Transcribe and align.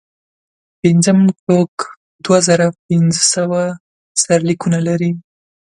پنځم 0.81 1.19
ټوک 1.45 1.73
دوه 2.25 2.39
زره 2.47 2.67
پنځه 2.87 3.21
سوه 3.33 3.61
سرلیکونه 4.23 4.79
لري. 4.87 5.11